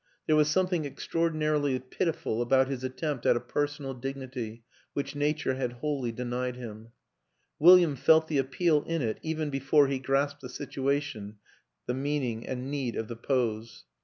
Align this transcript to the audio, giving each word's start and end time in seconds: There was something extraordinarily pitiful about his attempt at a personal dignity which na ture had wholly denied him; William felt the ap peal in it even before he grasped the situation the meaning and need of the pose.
There 0.25 0.35
was 0.35 0.49
something 0.49 0.83
extraordinarily 0.83 1.77
pitiful 1.77 2.41
about 2.41 2.67
his 2.69 2.83
attempt 2.83 3.23
at 3.27 3.35
a 3.35 3.39
personal 3.39 3.93
dignity 3.93 4.63
which 4.93 5.15
na 5.15 5.31
ture 5.37 5.53
had 5.53 5.73
wholly 5.73 6.11
denied 6.11 6.55
him; 6.55 6.87
William 7.59 7.95
felt 7.95 8.27
the 8.27 8.39
ap 8.39 8.49
peal 8.49 8.81
in 8.87 9.03
it 9.03 9.19
even 9.21 9.51
before 9.51 9.87
he 9.89 9.99
grasped 9.99 10.41
the 10.41 10.49
situation 10.49 11.35
the 11.85 11.93
meaning 11.93 12.47
and 12.47 12.71
need 12.71 12.95
of 12.95 13.09
the 13.09 13.15
pose. 13.15 13.85